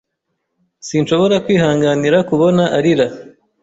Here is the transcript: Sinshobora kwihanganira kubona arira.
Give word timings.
Sinshobora 0.87 1.35
kwihanganira 1.45 2.17
kubona 2.29 2.63
arira. 2.77 3.07